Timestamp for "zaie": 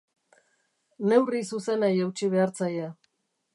2.63-2.91